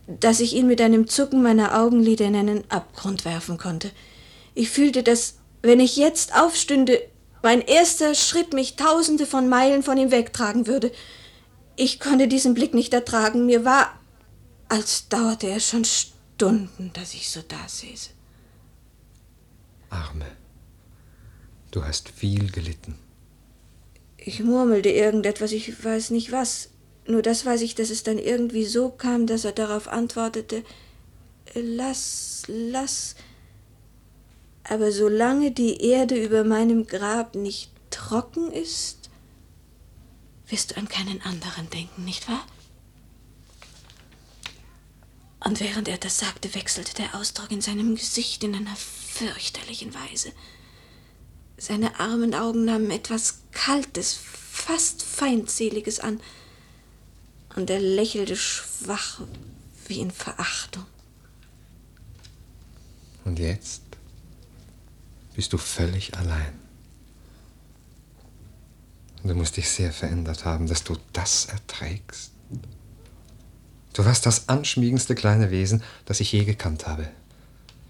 [0.07, 3.91] dass ich ihn mit einem Zucken meiner Augenlider in einen Abgrund werfen konnte.
[4.53, 7.01] Ich fühlte, dass, wenn ich jetzt aufstünde,
[7.41, 10.91] mein erster Schritt mich tausende von Meilen von ihm wegtragen würde.
[11.75, 13.45] Ich konnte diesen Blick nicht ertragen.
[13.45, 13.99] Mir war,
[14.69, 18.09] als dauerte er schon Stunden, dass ich so dasäße.
[19.89, 20.25] Arme,
[21.71, 22.97] du hast viel gelitten.
[24.17, 26.69] Ich murmelte irgendetwas, ich weiß nicht was.
[27.07, 30.63] Nur das weiß ich, dass es dann irgendwie so kam, dass er darauf antwortete,
[31.53, 33.15] lass, lass.
[34.63, 39.09] Aber solange die Erde über meinem Grab nicht trocken ist,
[40.47, 42.45] wirst du an keinen anderen denken, nicht wahr?
[45.39, 50.31] Und während er das sagte, wechselte der Ausdruck in seinem Gesicht in einer fürchterlichen Weise.
[51.57, 56.19] Seine armen Augen nahmen etwas Kaltes, fast Feindseliges an
[57.55, 59.21] und er lächelte schwach
[59.87, 60.85] wie in Verachtung.
[63.23, 63.81] Und jetzt
[65.35, 66.53] bist du völlig allein.
[69.23, 72.31] Du musst dich sehr verändert haben, dass du das erträgst.
[73.93, 77.09] Du warst das anschmiegendste kleine Wesen, das ich je gekannt habe.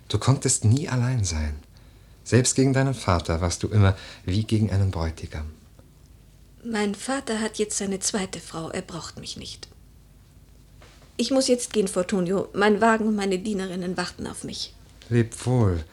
[0.07, 1.59] Du konntest nie allein sein.
[2.23, 5.51] Selbst gegen deinen Vater warst du immer wie gegen einen Bräutigam.
[6.67, 8.71] Mein Vater hat jetzt seine zweite Frau.
[8.71, 9.67] Er braucht mich nicht.
[11.15, 12.49] Ich muss jetzt gehen, Fortunio.
[12.53, 14.73] Mein Wagen und meine Dienerinnen warten auf mich.
[15.09, 15.83] Leb wohl.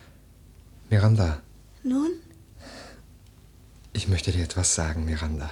[0.88, 1.42] Miranda.
[1.82, 2.12] Nun?
[3.92, 5.50] Ich möchte dir etwas sagen, Miranda.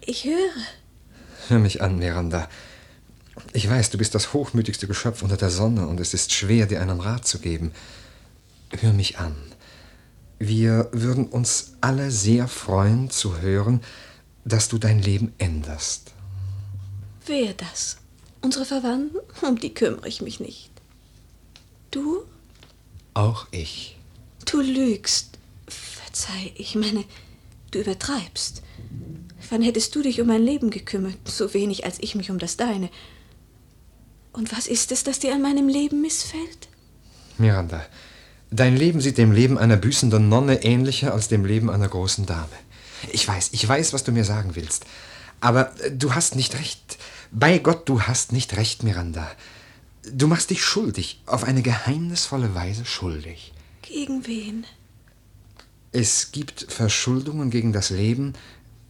[0.00, 0.54] Ich höre.
[1.48, 2.48] Hör mich an, Miranda.
[3.52, 6.80] Ich weiß, du bist das hochmütigste Geschöpf unter der Sonne und es ist schwer, dir
[6.80, 7.72] einen Rat zu geben.
[8.80, 9.36] Hör mich an.
[10.38, 13.82] Wir würden uns alle sehr freuen zu hören,
[14.44, 16.12] dass du dein Leben änderst.
[17.26, 17.96] Wer das?
[18.42, 19.18] Unsere Verwandten?
[19.42, 20.70] Um die kümmere ich mich nicht.
[21.90, 22.24] Du?
[23.14, 23.98] Auch ich.
[24.44, 25.38] Du lügst.
[25.66, 27.04] Verzeih, ich meine,
[27.70, 28.62] du übertreibst.
[29.50, 32.56] Wann hättest du dich um mein Leben gekümmert, so wenig als ich mich um das
[32.56, 32.90] deine?
[34.32, 36.68] Und was ist es, das dir an meinem Leben missfällt?
[37.38, 37.84] Miranda,
[38.50, 42.48] dein Leben sieht dem Leben einer büßenden Nonne ähnlicher als dem Leben einer großen Dame.
[43.12, 44.86] Ich weiß, ich weiß, was du mir sagen willst.
[45.40, 46.98] Aber äh, du hast nicht recht.
[47.30, 49.30] Bei Gott, du hast nicht recht, Miranda.
[50.10, 53.52] Du machst dich schuldig, auf eine geheimnisvolle Weise schuldig.
[53.82, 54.66] Gegen wen?
[55.92, 58.34] Es gibt Verschuldungen gegen das Leben,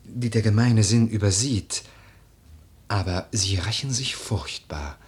[0.05, 1.83] die der gemeine Sinn übersieht.
[2.89, 4.99] Aber sie rächen sich furchtbar.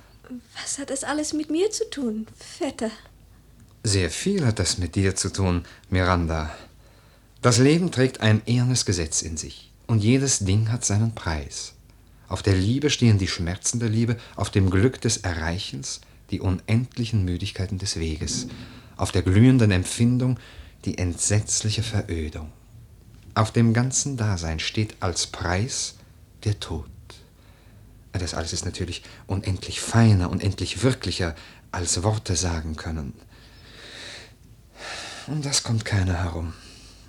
[0.61, 2.91] Was hat das alles mit mir zu tun, Vetter?
[3.85, 6.51] Sehr viel hat das mit dir zu tun, Miranda.
[7.47, 11.75] Das Leben trägt ein ehernes Gesetz in sich, und jedes Ding hat seinen Preis.
[12.27, 16.01] Auf der Liebe stehen die Schmerzen der Liebe, auf dem Glück des Erreichens
[16.33, 18.49] die unendlichen Müdigkeiten des Weges,
[18.97, 20.41] auf der glühenden Empfindung
[20.87, 22.51] die entsetzliche Verödung.
[23.37, 25.95] Auf dem ganzen Dasein steht als Preis
[26.43, 26.91] der Tod.
[28.11, 31.37] Das alles ist natürlich unendlich feiner, unendlich wirklicher,
[31.71, 33.13] als Worte sagen können.
[35.29, 36.53] Um das kommt keiner herum.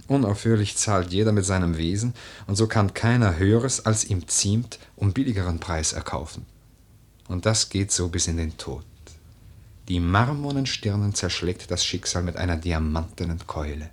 [0.08, 2.14] Unaufhörlich zahlt jeder mit seinem Wesen,
[2.48, 6.46] und so kann keiner Höheres, als ihm ziemt, um billigeren Preis erkaufen.
[7.28, 8.86] Und das geht so bis in den Tod.
[9.90, 13.90] Die marmornen Stirnen zerschlägt das Schicksal mit einer diamantenen Keule.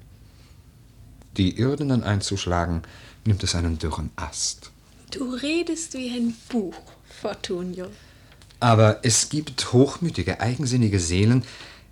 [1.37, 2.83] Die irdenen einzuschlagen,
[3.25, 4.71] nimmt es einen dürren Ast.
[5.11, 6.77] Du redest wie ein Buch,
[7.21, 7.87] Fortunio.
[8.61, 11.45] Aber es gibt hochmütige, eigensinnige Seelen,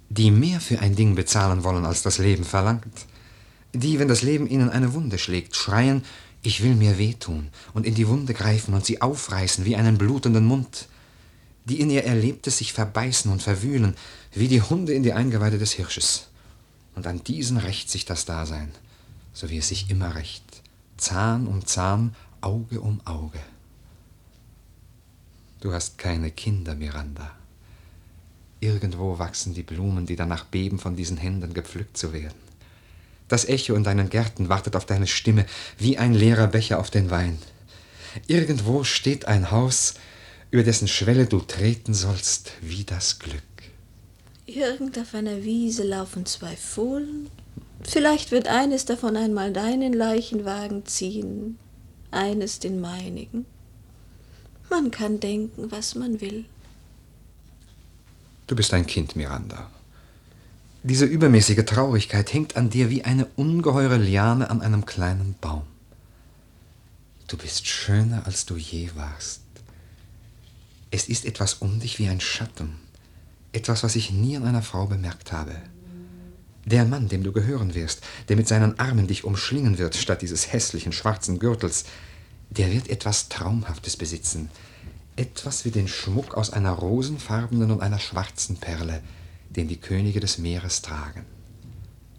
[0.09, 3.07] die mehr für ein Ding bezahlen wollen, als das Leben verlangt.
[3.75, 6.05] Die, wenn das Leben ihnen eine Wunde schlägt, schreien,
[6.43, 10.45] ich will mir wehtun, und in die Wunde greifen und sie aufreißen wie einen blutenden
[10.45, 10.89] Mund.
[11.65, 13.95] Die in ihr Erlebtes sich verbeißen und verwühlen,
[14.35, 16.29] wie die Hunde in die Eingeweide des Hirsches.
[16.95, 18.73] Und an diesen rächt sich das Dasein,
[19.33, 20.45] so wie es sich immer rächt,
[20.97, 23.39] Zahn um Zahn, Auge um Auge.
[25.61, 27.31] Du hast keine Kinder, Miranda.
[28.59, 32.42] Irgendwo wachsen die Blumen, die danach beben, von diesen Händen gepflückt zu werden.
[33.33, 35.47] Das Echo in deinen Gärten wartet auf deine Stimme,
[35.79, 37.39] wie ein leerer Becher auf den Wein.
[38.27, 39.95] Irgendwo steht ein Haus,
[40.51, 43.43] über dessen Schwelle du treten sollst, wie das Glück.
[44.45, 47.31] Irgend auf einer Wiese laufen zwei Fohlen.
[47.83, 51.57] Vielleicht wird eines davon einmal deinen Leichenwagen ziehen,
[52.11, 53.47] eines den meinigen.
[54.69, 56.45] Man kann denken, was man will.
[58.47, 59.71] Du bist ein Kind, Miranda.
[60.85, 65.63] Diese übermäßige Traurigkeit hängt an dir wie eine ungeheure Liane an einem kleinen Baum.
[67.29, 69.43] Du bist schöner, als du je warst.
[70.91, 72.75] Es ist etwas um dich wie ein Schatten,
[73.53, 75.55] etwas, was ich nie an einer Frau bemerkt habe.
[76.65, 80.53] Der Mann, dem du gehören wirst, der mit seinen Armen dich umschlingen wird, statt dieses
[80.53, 81.85] hässlichen schwarzen Gürtels,
[82.51, 84.51] der wird etwas Traumhaftes besitzen,
[85.15, 89.01] etwas wie den Schmuck aus einer rosenfarbenen und einer schwarzen Perle,
[89.57, 91.25] den die Könige des Meeres tragen.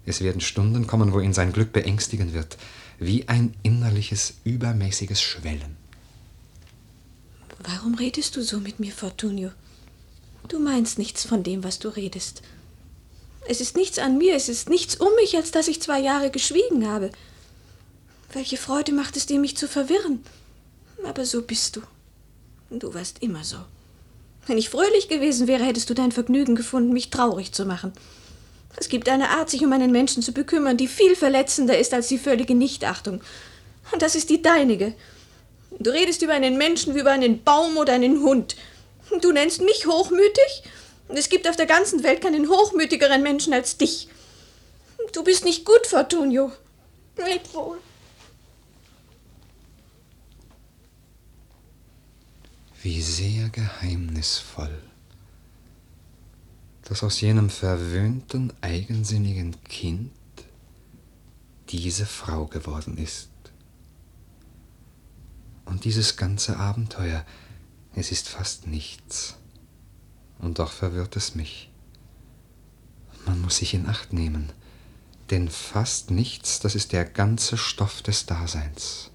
[0.06, 2.58] Es werden Stunden kommen, wo ihn sein Glück beängstigen wird,
[3.00, 5.78] wie ein innerliches, übermäßiges Schwellen.
[7.60, 9.52] Warum redest du so mit mir, Fortunio?
[10.50, 12.42] Du meinst nichts von dem, was du redest.
[13.48, 16.32] Es ist nichts an mir, es ist nichts um mich, als dass ich zwei Jahre
[16.32, 17.12] geschwiegen habe.
[18.32, 20.24] Welche Freude macht es dir, mich zu verwirren?
[21.06, 21.82] Aber so bist du.
[22.70, 23.58] Du warst immer so.
[24.46, 27.94] Wenn ich fröhlich gewesen wäre, hättest du dein Vergnügen gefunden, mich traurig zu machen.
[28.76, 32.08] Es gibt eine Art, sich um einen Menschen zu bekümmern, die viel verletzender ist als
[32.08, 33.22] die völlige Nichtachtung.
[33.92, 34.94] Und das ist die deinige.
[35.80, 38.56] Du redest über einen Menschen wie über einen Baum oder einen Hund.
[39.22, 40.64] Du nennst mich hochmütig?
[41.10, 44.08] Es gibt auf der ganzen Welt keinen hochmütigeren Menschen als dich.
[45.12, 46.52] Du bist nicht gut, Fortunio.
[47.18, 47.78] Leb wohl.
[52.84, 54.78] Wie sehr geheimnisvoll,
[56.82, 60.12] dass aus jenem verwöhnten, eigensinnigen Kind
[61.70, 63.30] diese Frau geworden ist.
[65.64, 67.26] Und dieses ganze Abenteuer,
[67.96, 69.38] es ist fast nichts.
[70.40, 71.72] Und doch verwirrt es mich.
[73.26, 74.52] Man muss sich in Acht nehmen,
[75.30, 79.10] denn fast nichts, das ist der ganze Stoff des Daseins.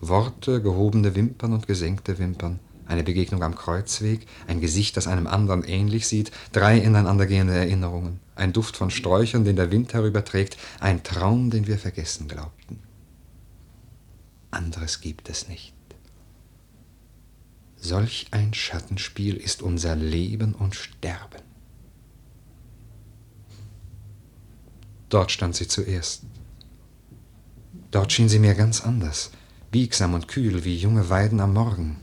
[0.00, 5.64] Worte, gehobene Wimpern und gesenkte Wimpern, eine Begegnung am Kreuzweg, ein Gesicht, das einem anderen
[5.64, 11.50] ähnlich sieht, drei ineinandergehende Erinnerungen, ein Duft von Sträuchern, den der Wind herüberträgt, ein Traum,
[11.50, 12.78] den wir vergessen glaubten.
[14.50, 15.74] Anderes gibt es nicht.
[17.76, 21.42] Solch ein Schattenspiel ist unser Leben und Sterben.
[25.08, 26.24] Dort stand sie zuerst.
[27.90, 29.30] Dort schien sie mir ganz anders,
[29.70, 31.98] biegsam und kühl wie junge Weiden am Morgen.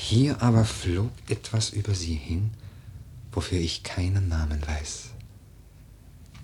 [0.00, 2.52] Hier aber flog etwas über sie hin,
[3.32, 5.10] wofür ich keinen Namen weiß.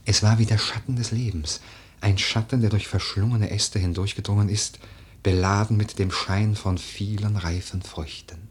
[0.04, 1.60] Es war wie der Schatten des Lebens,
[2.00, 4.80] ein Schatten, der durch verschlungene Äste hindurchgedrungen ist,
[5.22, 8.48] beladen mit dem Schein von vielen reifen Früchten.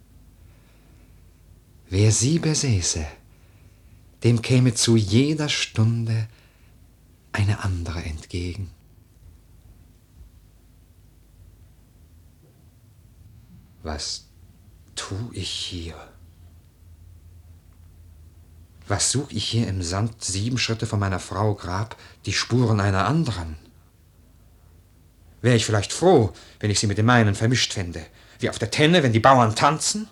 [1.89, 3.05] Wer sie besäße,
[4.23, 6.29] dem käme zu jeder Stunde
[7.33, 8.71] eine andere entgegen.
[13.83, 14.29] Was
[15.03, 15.95] tu ich hier?
[18.87, 23.05] Was such ich hier im Sand sieben Schritte von meiner Frau Grab, die Spuren einer
[23.05, 23.57] anderen?
[25.41, 28.05] Wäre ich vielleicht froh, wenn ich sie mit dem meinen vermischt fände,
[28.39, 30.07] wie auf der Tenne, wenn die Bauern tanzen?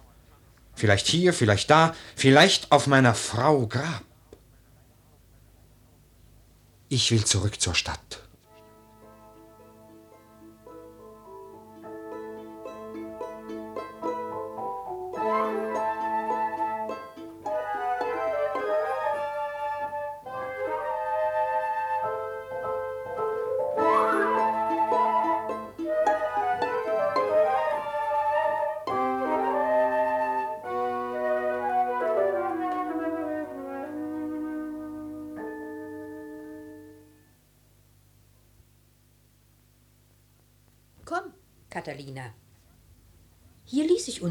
[0.75, 4.03] Vielleicht hier, vielleicht da, vielleicht auf meiner Frau Grab.
[6.89, 8.23] Ich will zurück zur Stadt.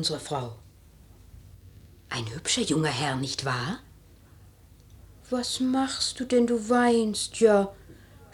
[0.01, 0.57] Unsere Frau.
[2.09, 3.81] Ein hübscher junger Herr, nicht wahr?
[5.29, 6.47] Was machst du denn?
[6.47, 7.71] Du weinst ja.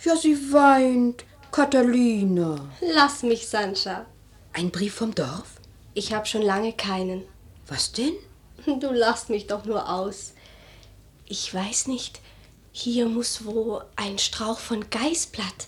[0.04, 1.24] Ja, sie weint.
[1.50, 2.68] Catalina.
[2.80, 4.06] Lass mich, Sancha.
[4.52, 5.60] Ein Brief vom Dorf?
[5.94, 7.24] Ich habe schon lange keinen.
[7.66, 8.14] Was denn?
[8.64, 10.34] Du lachst mich doch nur aus.
[11.24, 12.20] Ich weiß nicht.
[12.70, 15.66] Hier muss wo ein Strauch von Geißblatt.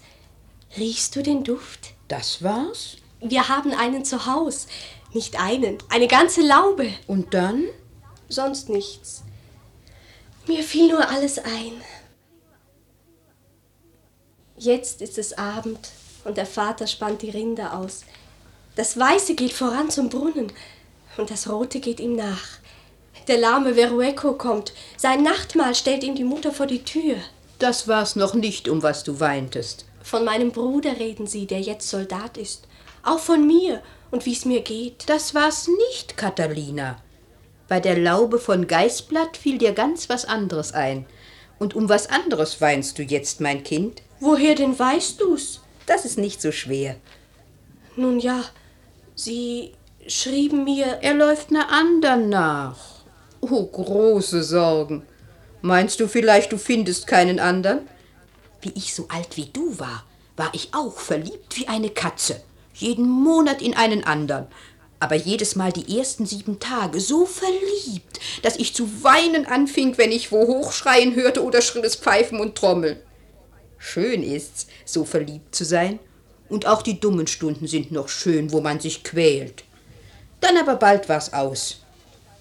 [0.76, 1.94] Riechst du den Duft?
[2.06, 2.98] Das war's?
[3.20, 4.68] Wir haben einen zu Haus.
[5.12, 6.92] Nicht einen, eine ganze Laube.
[7.06, 7.64] Und dann?
[8.28, 9.22] Sonst nichts.
[10.46, 11.72] Mir fiel nur alles ein.
[14.56, 15.90] Jetzt ist es Abend
[16.24, 18.02] und der Vater spannt die Rinder aus.
[18.76, 20.52] Das Weiße geht voran zum Brunnen
[21.16, 22.58] und das Rote geht ihm nach.
[23.28, 24.72] Der lahme Verueco kommt.
[24.96, 27.16] Sein Nachtmahl stellt ihm die Mutter vor die Tür.
[27.58, 29.84] Das war's noch nicht, um was du weintest.
[30.02, 32.66] Von meinem Bruder reden sie, der jetzt Soldat ist.
[33.02, 35.04] Auch von mir und wie's mir geht.
[35.06, 37.00] Das war's nicht, Catalina.
[37.68, 41.06] Bei der Laube von Geißblatt fiel dir ganz was anderes ein.
[41.58, 44.02] Und um was anderes weinst du jetzt, mein Kind?
[44.20, 45.60] Woher denn weißt du's?
[45.86, 46.96] Das ist nicht so schwer.
[47.96, 48.42] Nun ja,
[49.14, 49.72] sie
[50.06, 50.98] schrieben mir.
[51.02, 52.78] Er läuft einer anderen nach.
[53.40, 55.02] Oh, große Sorgen.
[55.60, 57.88] Meinst du vielleicht, du findest keinen anderen?
[58.60, 60.04] Wie ich so alt wie du war,
[60.36, 62.40] war ich auch verliebt wie eine Katze.
[62.78, 64.46] Jeden Monat in einen anderen.
[65.00, 70.10] Aber jedes Mal die ersten sieben Tage so verliebt, dass ich zu weinen anfing, wenn
[70.10, 72.98] ich wo hochschreien hörte oder schrilles Pfeifen und Trommeln.
[73.78, 75.98] Schön ist's, so verliebt zu sein.
[76.48, 79.64] Und auch die dummen Stunden sind noch schön, wo man sich quält.
[80.40, 81.82] Dann aber bald war's aus.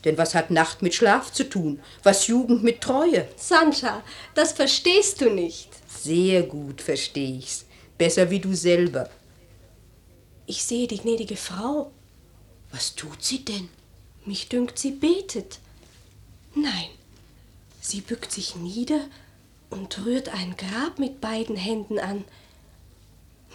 [0.06, 1.80] Denn was hat Nacht mit Schlaf zu tun?
[2.04, 3.28] Was Jugend mit Treue?
[3.36, 4.04] Sancha,
[4.36, 5.70] das verstehst du nicht.
[5.88, 7.66] Sehr gut versteh ich's.
[7.98, 9.10] Besser wie du selber.
[10.48, 11.92] Ich sehe die gnädige Frau.
[12.72, 13.68] Was tut sie denn?
[14.26, 15.60] Mich dünkt, sie betet.
[16.56, 16.90] Nein,
[17.82, 19.08] sie bückt sich nieder
[19.70, 22.24] und rührt ein Grab mit beiden Händen an.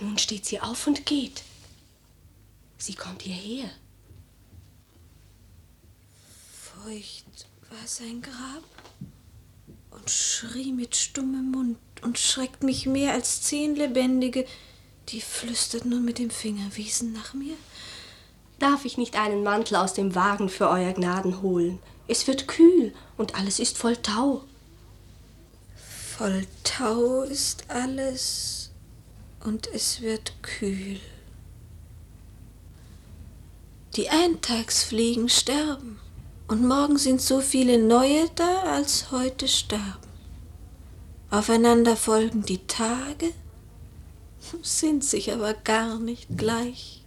[0.00, 1.42] Nun steht sie auf und geht.
[2.76, 3.70] Sie kommt hierher.
[6.52, 8.64] Feucht war sein Grab
[9.90, 14.46] und schrie mit stummem Mund und schreckt mich mehr als zehn Lebendige,
[15.08, 17.54] die flüsterten und mit dem Finger wiesen nach mir.
[18.58, 21.78] Darf ich nicht einen Mantel aus dem Wagen für euer Gnaden holen?
[22.06, 24.44] Es wird kühl und alles ist voll Tau.
[26.16, 28.70] Voll Tau ist alles
[29.44, 31.00] und es wird kühl.
[33.96, 35.98] Die Eintagsfliegen sterben
[36.48, 40.08] und morgen sind so viele neue da, als heute sterben.
[41.30, 43.32] Aufeinander folgen die Tage,
[44.62, 47.02] sind sich aber gar nicht gleich.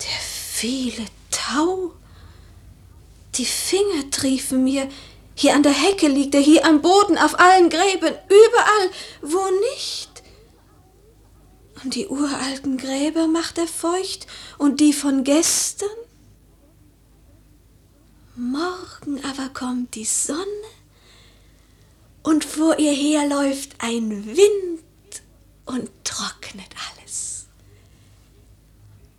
[0.00, 1.92] Der viele Tau,
[3.34, 4.88] die Finger triefen mir,
[5.34, 8.90] hier an der Hecke liegt er, hier am Boden, auf allen Gräben, überall,
[9.22, 9.40] wo
[9.74, 10.22] nicht.
[11.82, 14.26] Und die uralten Gräber macht er feucht
[14.58, 15.88] und die von gestern.
[18.36, 20.38] Morgen aber kommt die Sonne
[22.22, 24.82] und vor ihr herläuft ein Wind
[25.66, 27.46] und trocknet alles.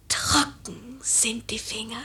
[0.08, 2.04] Trocken sind die Finger.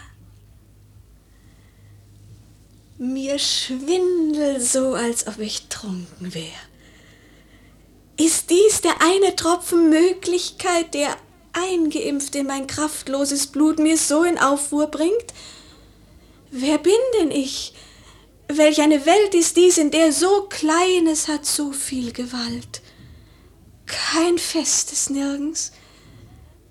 [2.99, 6.69] Mir schwindel so, als ob ich trunken wäre.
[8.17, 11.17] Ist dies der eine Tropfen Möglichkeit, der
[11.53, 15.33] eingeimpft in mein kraftloses Blut mir so in Aufruhr bringt?
[16.51, 17.75] Wer bin denn ich?
[18.51, 22.81] Welch eine Welt ist dies, in der so Kleines hat so viel Gewalt.
[23.85, 25.73] Kein Festes nirgends.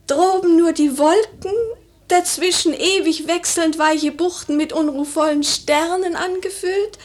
[0.07, 1.53] Droben nur die Wolken,
[2.07, 6.97] dazwischen ewig wechselnd weiche Buchten mit unruhvollen Sternen angefüllt,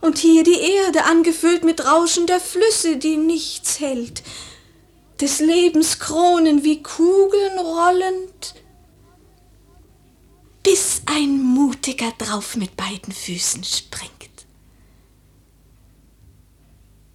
[0.00, 4.24] und hier die Erde angefüllt mit rauschender Flüsse, die nichts hält,
[5.20, 8.54] des Lebens Kronen wie Kugeln rollend,
[10.62, 14.12] bis ein Mutiger drauf mit beiden Füßen springt.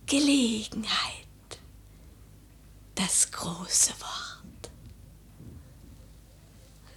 [0.06, 0.90] Gelegenheit,
[2.96, 4.72] das große Wort.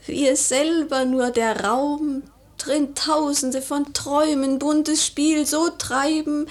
[0.06, 2.22] Wir selber nur der Raum,
[2.58, 6.46] drin Tausende von Träumen buntes Spiel so treiben,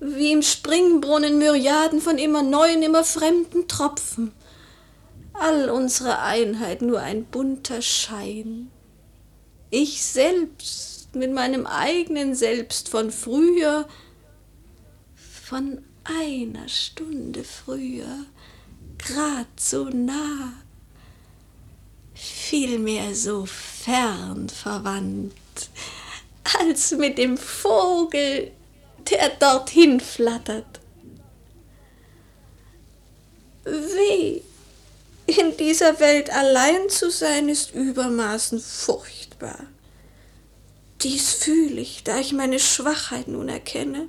[0.00, 4.32] wie im Springbrunnen Myriaden von immer neuen, immer fremden Tropfen.
[5.32, 8.70] All unsere Einheit nur ein bunter Schein.
[9.70, 13.88] Ich selbst mit meinem eigenen Selbst von früher,
[15.42, 18.26] von einer Stunde früher,
[18.98, 20.52] grad so nah,
[22.14, 25.34] vielmehr so fern verwandt,
[26.60, 28.52] als mit dem Vogel,
[29.10, 30.80] der dorthin flattert.
[33.64, 34.42] Weh,
[35.26, 38.60] in dieser Welt allein zu sein, ist übermaßen
[39.38, 39.66] furchtbar.
[41.02, 44.08] Dies fühle ich, da ich meine Schwachheit nun erkenne.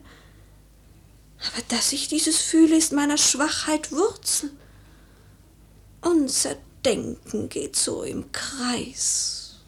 [1.39, 4.51] Aber dass ich dieses fühle, ist meiner Schwachheit Wurzel.
[6.01, 6.55] Unser
[6.85, 9.59] Denken geht so im Kreis.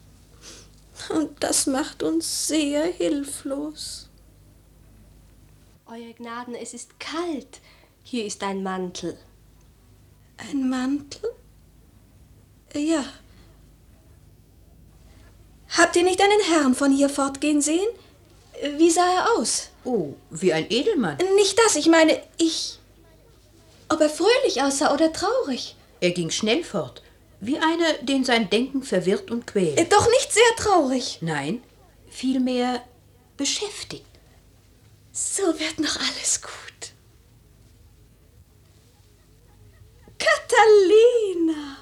[1.10, 4.08] Und das macht uns sehr hilflos.
[5.86, 7.60] Euer Gnaden, es ist kalt.
[8.02, 9.18] Hier ist ein Mantel.
[10.38, 11.30] Ein Mantel?
[12.74, 13.04] Ja.
[15.80, 17.88] Habt ihr nicht einen Herrn von hier fortgehen sehen?
[18.76, 19.70] Wie sah er aus?
[19.84, 21.16] Oh, wie ein Edelmann.
[21.36, 22.78] Nicht das, ich meine, ich.
[23.88, 25.76] Ob er fröhlich aussah oder traurig.
[26.02, 27.00] Er ging schnell fort,
[27.40, 29.78] wie einer, den sein Denken verwirrt und quält.
[29.78, 31.18] Äh, Doch nicht sehr traurig.
[31.22, 31.62] Nein,
[32.10, 32.84] vielmehr
[33.38, 34.04] beschäftigt.
[35.12, 36.92] So wird noch alles gut.
[40.18, 41.78] Catalina,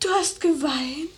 [0.00, 1.10] du hast geweint.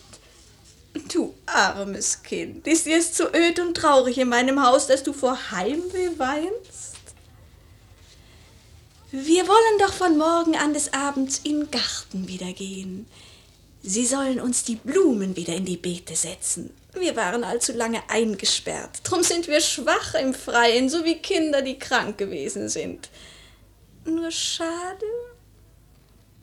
[1.07, 5.12] Du armes Kind, ist dir es zu öd und traurig in meinem Haus, dass du
[5.12, 6.96] vor Heimweh weinst?
[9.11, 13.07] Wir wollen doch von morgen an des Abends in den Garten wieder gehen.
[13.82, 16.74] Sie sollen uns die Blumen wieder in die Beete setzen.
[16.92, 19.01] Wir waren allzu lange eingesperrt.
[19.05, 23.09] Drum sind wir schwach im Freien, so wie Kinder, die krank gewesen sind.
[24.05, 25.07] Nur schade,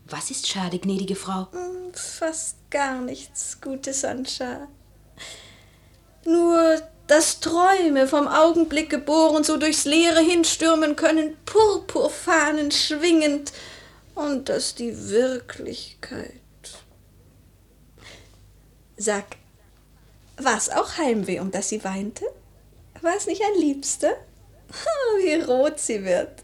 [0.08, 1.48] Was ist schade, gnädige Frau?
[1.52, 4.68] hm, fast gar nichts, gute Sancha.
[6.26, 13.52] Nur, dass Träume vom Augenblick geboren so durchs Leere hinstürmen können, Purpurfahnen schwingend,
[14.14, 16.42] und dass die Wirklichkeit.
[18.98, 19.38] Sag,
[20.38, 22.26] war's auch Heimweh, um das sie weinte?
[23.02, 24.14] War es nicht ein Liebster?
[25.18, 26.44] Wie rot sie wird.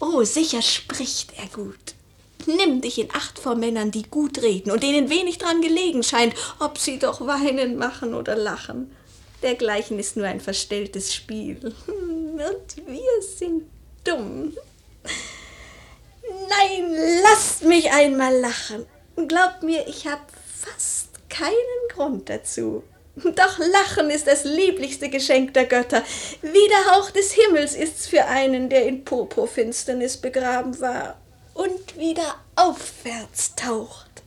[0.00, 1.94] Oh, sicher spricht er gut.
[2.46, 6.34] Nimm dich in Acht vor Männern, die gut reden und denen wenig dran gelegen scheint,
[6.58, 8.94] ob sie doch weinen machen oder lachen.
[9.42, 11.74] Dergleichen ist nur ein verstelltes Spiel.
[11.86, 13.64] Und wir sind
[14.04, 14.56] dumm.
[16.48, 18.86] Nein, lasst mich einmal lachen.
[19.28, 20.22] Glaubt mir, ich habe
[20.56, 21.52] fast keinen
[21.90, 22.84] Grund dazu.
[23.16, 26.02] Doch Lachen ist das lieblichste Geschenk der Götter.
[26.40, 31.21] Wie der Hauch des Himmels ist's für einen, der in Purpurfinsternis begraben war
[31.54, 34.22] und wieder aufwärts taucht.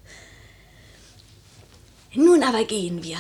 [2.14, 3.18] Nun aber gehen wir.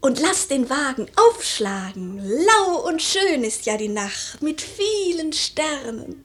[0.00, 2.18] Und lass den Wagen aufschlagen.
[2.18, 6.24] Lau und schön ist ja die Nacht mit vielen Sternen.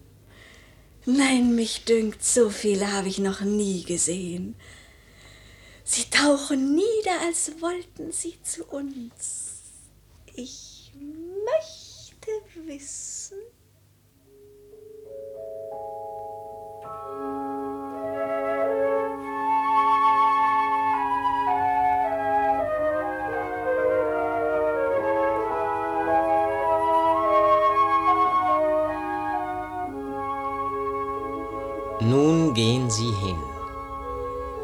[1.05, 4.55] Nein, mich dünkt, so viele habe ich noch nie gesehen.
[5.83, 9.63] Sie tauchen nieder, als wollten sie zu uns.
[10.35, 10.91] Ich
[11.43, 12.31] möchte
[12.67, 13.40] wissen.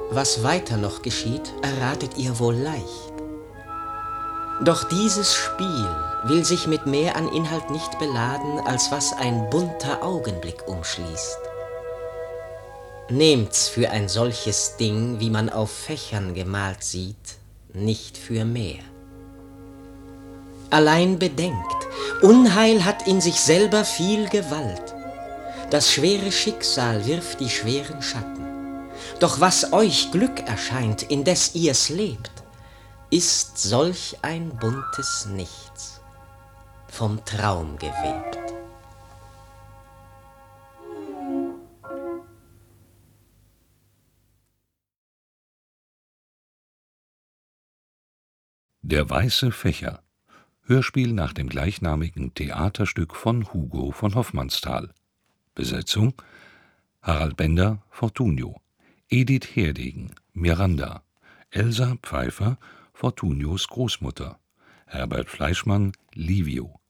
[0.10, 3.14] Was weiter noch geschieht, erratet ihr wohl leicht.
[4.64, 10.02] Doch dieses Spiel will sich mit mehr an Inhalt nicht beladen, als was ein bunter
[10.02, 11.38] Augenblick umschließt.
[13.10, 17.38] Nehmt's für ein solches Ding, wie man auf Fächern gemalt sieht,
[17.74, 18.84] nicht für mehr.
[20.70, 21.88] Allein bedenkt,
[22.22, 24.96] Unheil hat in sich selber viel Gewalt.
[25.70, 28.47] Das schwere Schicksal wirft die schweren Schatten.
[29.20, 32.32] Doch was euch Glück erscheint, indes ihr's lebt,
[33.10, 36.02] ist solch ein buntes Nichts,
[36.88, 38.38] vom Traum gewebt.
[48.84, 50.04] Der weiße Fächer.
[50.62, 54.94] Hörspiel nach dem gleichnamigen Theaterstück von Hugo von Hoffmannsthal.
[55.56, 56.14] Besetzung
[57.02, 58.62] Harald Bender, Fortunio,
[59.10, 61.02] Edith Herdegen, Miranda,
[61.50, 62.58] Elsa Pfeiffer,
[62.92, 64.38] Fortunios Großmutter,
[64.86, 66.82] Herbert Fleischmann, Livio,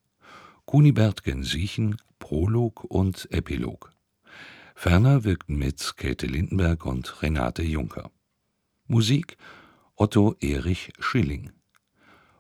[0.66, 3.92] Kunibert Gensiechen, Prolog und Epilog.
[4.74, 8.10] Ferner wirkten mit Käthe Lindenberg und Renate Juncker.
[8.88, 9.38] Musik
[9.96, 11.52] Otto Erich Schilling.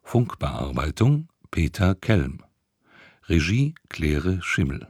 [0.02, 2.44] Funkbearbeitung Peter Kelm.
[3.28, 4.88] Regie Claire Schimmel.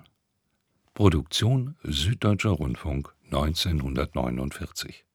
[0.94, 5.07] Produktion Süddeutscher Rundfunk 1949